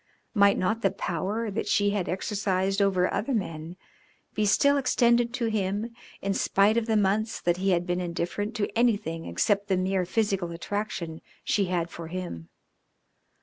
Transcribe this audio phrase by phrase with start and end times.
[0.33, 3.77] Might not the power that she had exercised over other men
[4.33, 5.93] be still extended to him
[6.23, 10.05] in spite of the months that he had been indifferent to anything except the mere
[10.07, 12.49] physical attraction she had for him?